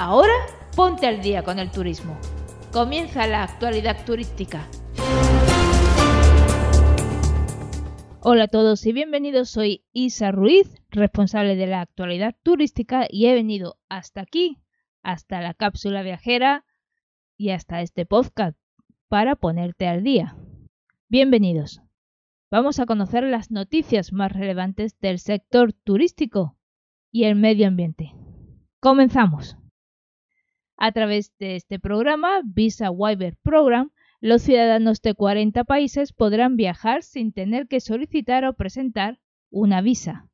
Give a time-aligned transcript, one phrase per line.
[0.00, 0.32] Ahora
[0.74, 2.16] ponte al día con el turismo.
[2.72, 4.66] Comienza la actualidad turística.
[8.22, 9.50] Hola a todos y bienvenidos.
[9.50, 14.62] Soy Isa Ruiz, responsable de la actualidad turística y he venido hasta aquí,
[15.02, 16.64] hasta la cápsula viajera
[17.36, 18.58] y hasta este podcast
[19.08, 20.34] para ponerte al día.
[21.10, 21.82] Bienvenidos.
[22.50, 26.56] Vamos a conocer las noticias más relevantes del sector turístico
[27.12, 28.14] y el medio ambiente.
[28.80, 29.59] Comenzamos.
[30.82, 33.90] A través de este programa, Visa Waiver Program,
[34.22, 39.20] los ciudadanos de 40 países podrán viajar sin tener que solicitar o presentar
[39.50, 40.30] una visa.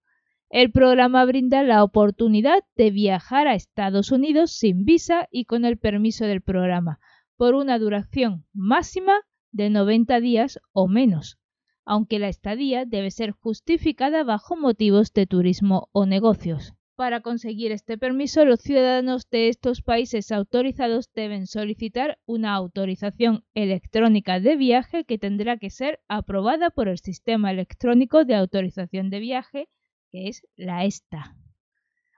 [0.48, 5.78] El programa brinda la oportunidad de viajar a Estados Unidos sin visa y con el
[5.78, 7.00] permiso del programa,
[7.36, 11.40] por una duración máxima de 90 días o menos,
[11.84, 16.75] aunque la estadía debe ser justificada bajo motivos de turismo o negocios.
[16.96, 24.40] Para conseguir este permiso, los ciudadanos de estos países autorizados deben solicitar una autorización electrónica
[24.40, 29.68] de viaje que tendrá que ser aprobada por el Sistema Electrónico de Autorización de Viaje,
[30.10, 31.36] que es la ESTA,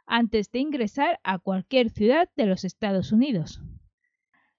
[0.06, 3.60] antes de ingresar a cualquier ciudad de los Estados Unidos.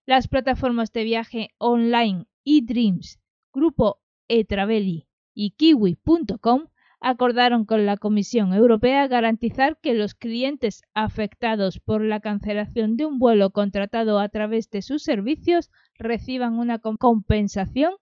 [0.06, 3.22] Las plataformas de viaje online eDreams,
[3.54, 6.68] Grupo eTraveli y Kiwi.com
[7.02, 13.20] acordaron con la Comisión Europea garantizar que los clientes afectados por la cancelación de un
[13.20, 17.94] vuelo contratado a través de sus servicios reciban una compensación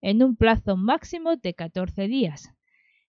[0.00, 2.52] en un plazo máximo de 14 días.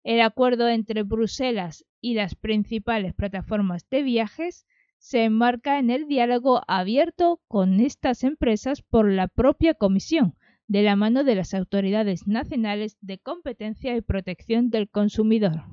[0.03, 4.65] El acuerdo entre Bruselas y las principales plataformas de viajes
[4.97, 10.35] se enmarca en el diálogo abierto con estas empresas por la propia Comisión,
[10.67, 15.63] de la mano de las autoridades nacionales de competencia y protección del consumidor.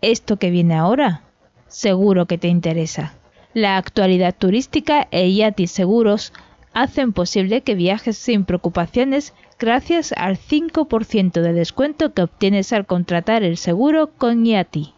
[0.00, 1.22] Esto que viene ahora,
[1.68, 3.14] seguro que te interesa.
[3.54, 6.32] La actualidad turística e IATI Seguros
[6.72, 13.44] hacen posible que viajes sin preocupaciones gracias al 5% de descuento que obtienes al contratar
[13.44, 14.92] el seguro con IATI.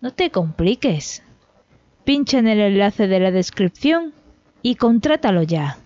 [0.00, 1.22] No te compliques.
[2.04, 4.14] Pincha en el enlace de la descripción
[4.62, 5.78] y contrátalo ya.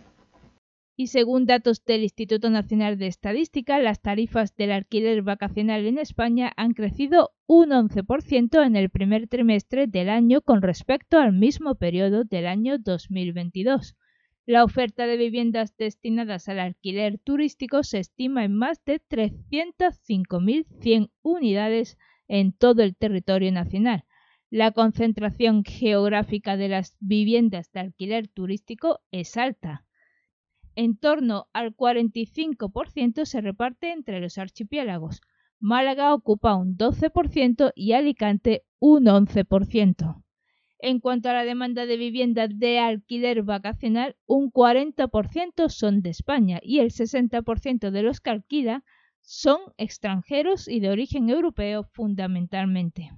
[1.03, 6.53] Y según datos del Instituto Nacional de Estadística, las tarifas del alquiler vacacional en España
[6.57, 12.23] han crecido un 11% en el primer trimestre del año con respecto al mismo periodo
[12.23, 13.97] del año 2022.
[14.47, 21.99] La oferta de viviendas destinadas al alquiler turístico se estima en más de 305.100 unidades
[22.29, 24.05] en todo el territorio nacional.
[24.51, 29.85] La concentración geográfica de las viviendas de alquiler turístico es alta
[30.77, 35.21] en torno al 45% se reparte entre los archipiélagos.
[35.61, 40.23] Málaga ocupa un 12% y Alicante un 11%.
[40.81, 46.59] En cuanto a la demanda de vivienda de alquiler vacacional, un 40% son de España
[46.61, 48.83] y el 60% de los que alquila
[49.21, 53.13] son extranjeros y de origen europeo fundamentalmente.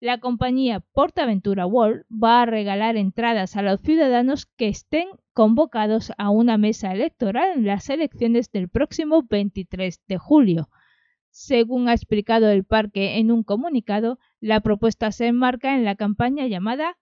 [0.00, 6.28] La compañía Portaventura World va a regalar entradas a los ciudadanos que estén convocados a
[6.28, 10.68] una mesa electoral en las elecciones del próximo 23 de julio.
[11.30, 16.46] Según ha explicado el parque en un comunicado, la propuesta se enmarca en la campaña
[16.46, 16.98] llamada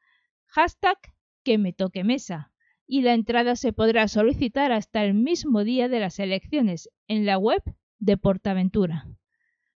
[0.47, 0.99] hashtag
[1.43, 2.53] que me toque mesa
[2.87, 7.38] y la entrada se podrá solicitar hasta el mismo día de las elecciones en la
[7.38, 7.62] web
[7.99, 9.09] de Portaventura.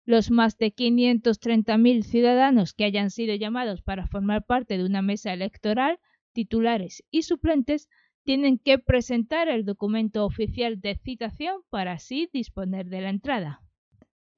[0.08, 5.34] Los más de 530.000 ciudadanos que hayan sido llamados para formar parte de una mesa
[5.34, 6.00] electoral,
[6.32, 7.90] titulares y suplentes,
[8.24, 13.60] tienen que presentar el documento oficial de citación para así disponer de la entrada.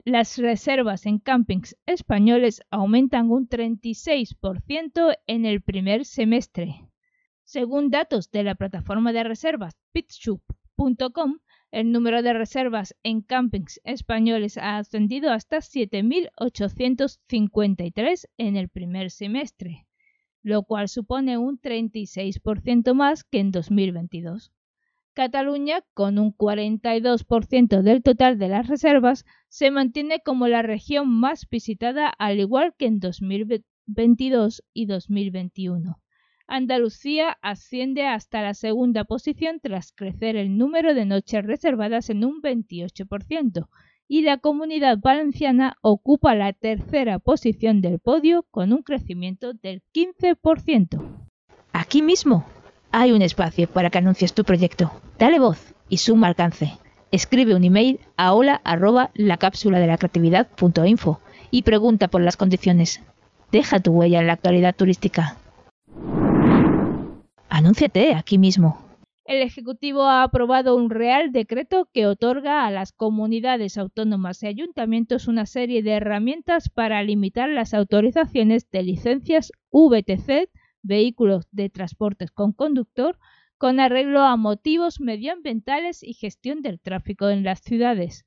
[0.04, 6.88] Las reservas en campings españoles aumentan un 36% en el primer semestre.
[7.44, 11.38] Según datos de la plataforma de reservas pitshoop.com,
[11.70, 19.86] el número de reservas en campings españoles ha ascendido hasta 7.853 en el primer semestre
[20.42, 24.52] lo cual supone un 36% más que en 2022.
[25.12, 31.48] Cataluña, con un 42% del total de las reservas, se mantiene como la región más
[31.48, 36.00] visitada al igual que en 2022 y 2021.
[36.50, 42.42] Andalucía asciende hasta la segunda posición tras crecer el número de noches reservadas en un
[42.42, 43.68] 28%,
[44.08, 51.00] y la comunidad valenciana ocupa la tercera posición del podio con un crecimiento del 15%.
[51.72, 52.44] Aquí mismo
[52.90, 54.90] hay un espacio para que anuncies tu proyecto.
[55.20, 56.72] Dale voz y suma alcance.
[57.12, 61.20] Escribe un email a hola arroba la cápsula de la creatividad.info
[61.52, 63.00] y pregunta por las condiciones.
[63.52, 65.36] Deja tu huella en la actualidad turística.
[67.60, 68.78] Anúnciate aquí mismo.
[69.26, 75.28] El Ejecutivo ha aprobado un Real Decreto que otorga a las comunidades autónomas y ayuntamientos
[75.28, 80.48] una serie de herramientas para limitar las autorizaciones de licencias VTC,
[80.80, 83.18] vehículos de transportes con conductor,
[83.58, 88.24] con arreglo a motivos medioambientales y gestión del tráfico en las ciudades.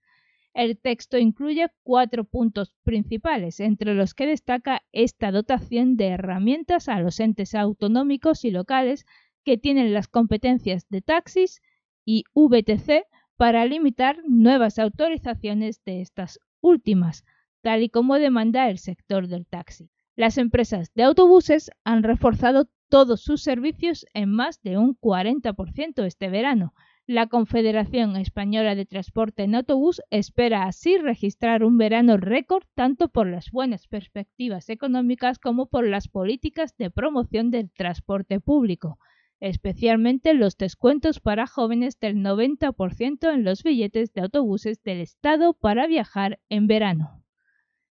[0.53, 6.99] El texto incluye cuatro puntos principales, entre los que destaca esta dotación de herramientas a
[6.99, 9.07] los entes autonómicos y locales
[9.43, 11.61] que tienen las competencias de taxis
[12.05, 13.05] y VTC
[13.37, 17.25] para limitar nuevas autorizaciones de estas últimas,
[17.61, 19.89] tal y como demanda el sector del taxi.
[20.15, 26.29] Las empresas de autobuses han reforzado todos sus servicios en más de un 40% este
[26.29, 26.73] verano.
[27.07, 33.27] La Confederación Española de Transporte en Autobús espera así registrar un verano récord tanto por
[33.27, 38.99] las buenas perspectivas económicas como por las políticas de promoción del transporte público,
[39.39, 45.87] especialmente los descuentos para jóvenes del 90% en los billetes de autobuses del Estado para
[45.87, 47.23] viajar en verano.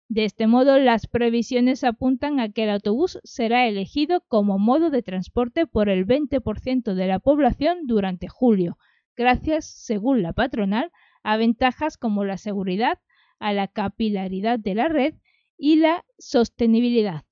[0.07, 5.01] De este modo, las previsiones apuntan a que el autobús será elegido como modo de
[5.01, 8.77] transporte por el 20% de la población durante julio,
[9.15, 10.91] gracias, según la patronal,
[11.23, 12.99] a ventajas como la seguridad,
[13.39, 15.15] a la capilaridad de la red
[15.57, 17.23] y la sostenibilidad.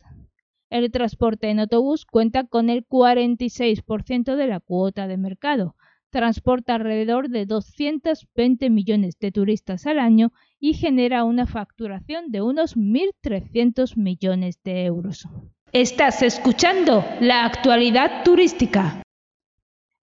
[0.69, 5.75] El transporte en autobús cuenta con el 46% de la cuota de mercado,
[6.11, 12.77] transporta alrededor de 220 millones de turistas al año y genera una facturación de unos
[12.77, 15.27] 1.300 millones de euros.
[15.71, 19.01] Estás escuchando la actualidad turística.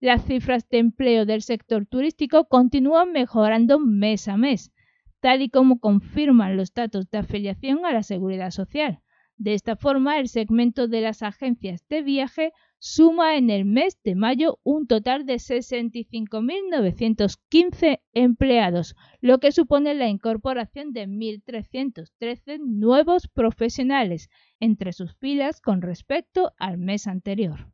[0.01, 4.73] Las cifras de empleo del sector turístico continúan mejorando mes a mes,
[5.21, 9.01] tal y como confirman los datos de afiliación a la seguridad social.
[9.39, 14.15] De esta forma, el segmento de las agencias de viaje suma en el mes de
[14.15, 24.31] mayo un total de 65.915 empleados, lo que supone la incorporación de 1.313 nuevos profesionales
[24.59, 27.71] entre sus filas con respecto al mes anterior.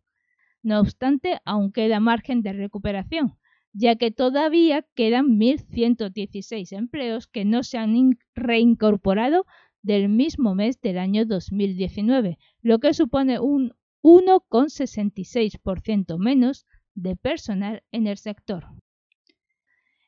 [0.64, 3.38] No obstante, aún queda margen de recuperación,
[3.72, 9.46] ya que todavía quedan 1.116 empleos que no se han reincorporado
[9.82, 16.64] del mismo mes del año 2019, lo que supone un 1,66% menos
[16.94, 18.64] de personal en el sector.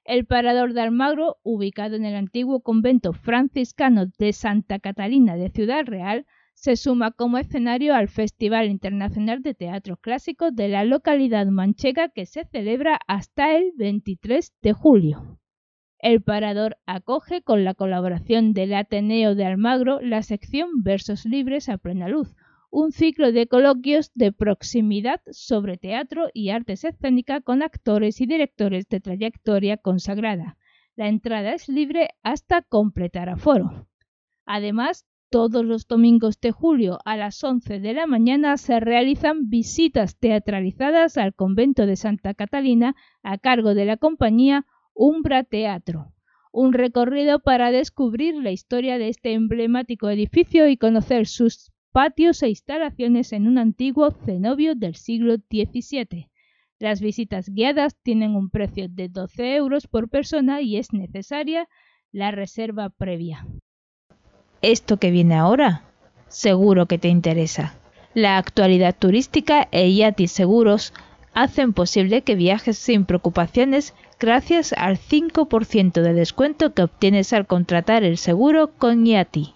[0.05, 5.87] El Parador de Almagro, ubicado en el antiguo convento franciscano de Santa Catalina de Ciudad
[5.87, 12.11] Real, se suma como escenario al Festival Internacional de Teatro Clásico de la localidad manchega
[12.11, 15.39] que se celebra hasta el 23 de julio.
[15.99, 21.79] El Parador acoge con la colaboración del Ateneo de Almagro la sección Versos Libres a
[21.79, 22.35] plena luz,
[22.71, 28.89] un ciclo de coloquios de proximidad sobre teatro y artes escénicas con actores y directores
[28.89, 30.57] de trayectoria consagrada.
[30.97, 33.87] La entrada es libre hasta completar aforo.
[34.45, 40.17] Además, todos los domingos de julio a las 11 de la mañana se realizan visitas
[40.19, 46.13] teatralizadas al convento de Santa Catalina a cargo de la compañía Umbra Teatro.
[46.53, 52.49] Un recorrido para descubrir la historia de este emblemático edificio y conocer sus patios e
[52.49, 56.31] instalaciones en un antiguo cenobio del siglo XVII.
[56.79, 61.69] Las visitas guiadas tienen un precio de 12 euros por persona y es necesaria
[62.13, 63.47] la reserva previa.
[64.63, 65.83] Esto que viene ahora,
[66.29, 67.75] seguro que te interesa.
[68.15, 70.93] La actualidad turística e IATI Seguros
[71.35, 78.05] hacen posible que viajes sin preocupaciones gracias al 5% de descuento que obtienes al contratar
[78.05, 79.53] el seguro con IATI.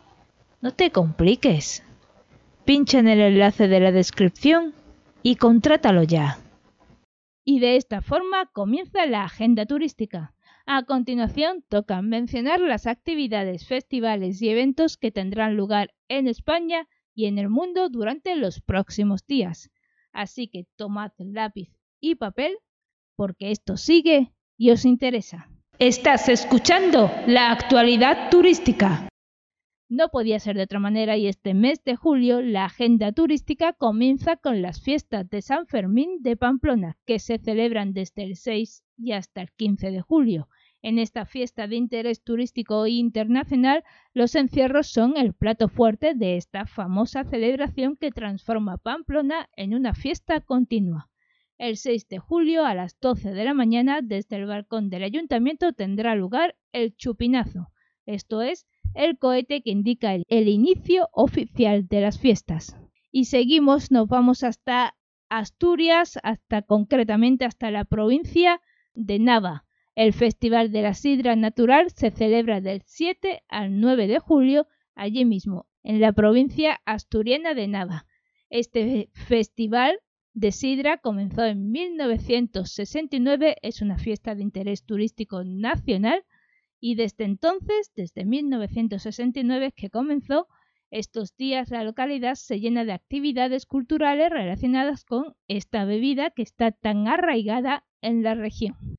[0.60, 1.84] No te compliques.
[2.64, 4.74] Pincha en el enlace de la descripción
[5.22, 6.38] y contrátalo ya.
[7.44, 10.34] Y de esta forma comienza la agenda turística.
[10.66, 17.24] A continuación toca mencionar las actividades, festivales y eventos que tendrán lugar en España y
[17.24, 19.70] en el mundo durante los próximos días.
[20.18, 21.68] Así que tomad lápiz
[22.00, 22.58] y papel
[23.14, 25.48] porque esto sigue y os interesa.
[25.78, 29.08] Estás escuchando la actualidad turística.
[29.88, 34.36] No podía ser de otra manera y este mes de julio la agenda turística comienza
[34.36, 39.12] con las fiestas de San Fermín de Pamplona, que se celebran desde el 6 y
[39.12, 40.48] hasta el 15 de julio.
[40.80, 43.82] En esta fiesta de interés turístico internacional,
[44.14, 49.92] los encierros son el plato fuerte de esta famosa celebración que transforma Pamplona en una
[49.94, 51.10] fiesta continua.
[51.58, 55.72] El 6 de julio a las 12 de la mañana, desde el balcón del ayuntamiento
[55.72, 57.72] tendrá lugar el chupinazo,
[58.06, 62.76] esto es, el cohete que indica el, inicio oficial de las fiestas.
[63.10, 64.94] Y seguimos, nos vamos hasta
[65.28, 68.60] Asturias, hasta concretamente hasta la provincia
[68.94, 69.64] de Nava.
[69.98, 75.24] El Festival de la Sidra Natural se celebra del 7 al 9 de julio allí
[75.24, 78.06] mismo, en la provincia asturiana de Nava.
[78.48, 79.98] Este festival
[80.34, 86.24] de sidra comenzó en 1969, es una fiesta de interés turístico nacional
[86.78, 90.46] y desde entonces, desde 1969 que comenzó,
[90.92, 96.70] estos días la localidad se llena de actividades culturales relacionadas con esta bebida que está
[96.70, 98.97] tan arraigada en la región.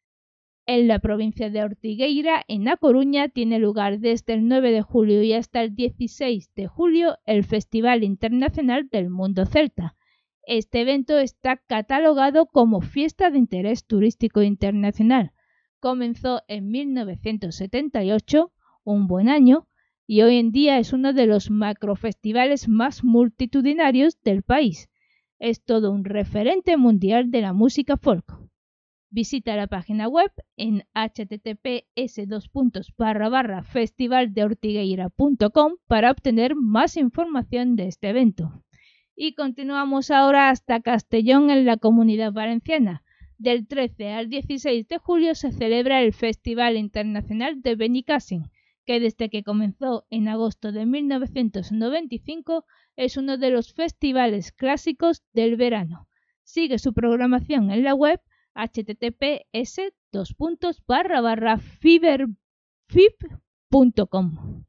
[0.71, 5.23] En la provincia de Ortigueira, en A Coruña, tiene lugar desde el 9 de julio
[5.23, 9.95] y hasta el 16 de julio el Festival Internacional del Mundo Celta.
[10.43, 15.31] Este evento está catalogado como Fiesta de Interés Turístico Internacional.
[15.79, 18.51] Comenzó en 1978,
[18.83, 19.67] un buen año,
[20.05, 24.87] y hoy en día es uno de los macrofestivales más multitudinarios del país.
[25.39, 28.48] Es todo un referente mundial de la música folk.
[29.11, 32.21] Visita la página web en https
[33.65, 38.63] festivaldeortigueira.com para obtener más información de este evento.
[39.15, 43.01] Y continuamos ahora hasta Castellón en la Comunidad Valenciana.
[43.39, 48.51] Del 13 al 16 de julio se celebra el Festival Internacional de Benicassin,
[48.85, 52.63] que desde que comenzó en agosto de 1995
[52.95, 56.07] es uno de los festivales clásicos del verano.
[56.43, 58.21] Sigue su programación en la web
[58.67, 59.79] https
[61.79, 64.63] fiberfip.com.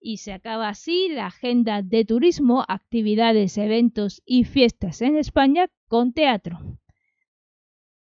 [0.00, 6.12] Y se acaba así la agenda de turismo, actividades, eventos y fiestas en España con
[6.12, 6.58] teatro.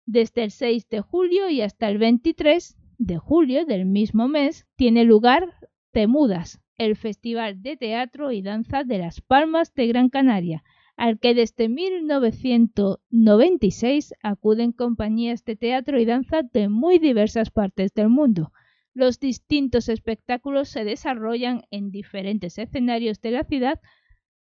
[0.06, 5.04] Desde el 6 de julio y hasta el 23 de julio del mismo mes tiene
[5.04, 5.52] lugar
[5.92, 10.64] Temudas, el Festival de Teatro y Danza de las Palmas de Gran Canaria,
[10.96, 18.08] al que desde 1996 acuden compañías de teatro y danza de muy diversas partes del
[18.08, 18.52] mundo.
[18.94, 23.80] Los distintos espectáculos se desarrollan en diferentes escenarios de la ciudad,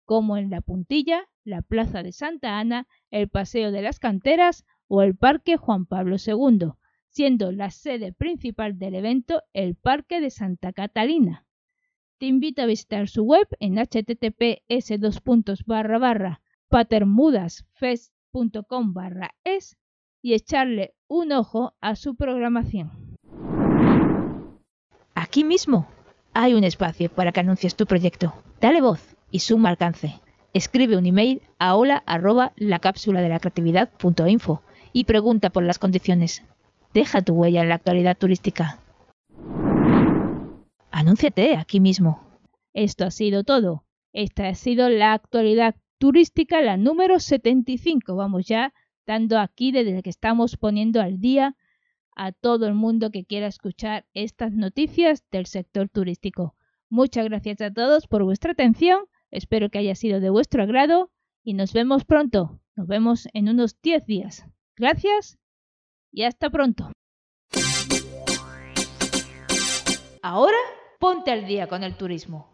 [0.05, 5.03] como en la Puntilla, la Plaza de Santa Ana, el Paseo de las Canteras o
[5.03, 6.75] el Parque Juan Pablo II
[7.15, 11.47] siendo la sede principal del evento el Parque de Santa Catalina.
[12.18, 14.92] Te invito a visitar su web en https
[16.68, 18.94] patermudasfest.com
[19.42, 19.76] es
[20.23, 23.16] y echarle un ojo a su programación.
[25.14, 25.88] Aquí mismo
[26.33, 28.33] hay un espacio para que anuncies tu proyecto.
[28.61, 30.21] Dale voz y suma alcance.
[30.52, 35.80] Escribe un email a hola arroba la cápsula de la creatividad.info y pregunta por las
[35.80, 36.44] condiciones.
[36.92, 38.78] Deja tu huella en la actualidad turística.
[40.97, 42.21] Anúnciate aquí mismo.
[42.73, 43.85] Esto ha sido todo.
[44.13, 48.15] Esta ha sido la actualidad turística, la número 75.
[48.15, 48.73] Vamos ya
[49.05, 51.57] dando aquí desde que estamos poniendo al día
[52.15, 56.55] a todo el mundo que quiera escuchar estas noticias del sector turístico.
[56.89, 59.01] Muchas gracias a todos por vuestra atención.
[59.33, 61.11] Espero que haya sido de vuestro agrado
[61.43, 62.61] y nos vemos pronto.
[62.77, 64.47] Nos vemos en unos 10 días.
[64.77, 65.41] Gracias
[66.13, 66.93] y hasta pronto.
[70.23, 70.57] Ahora
[71.05, 72.54] ponte al día con el turismo.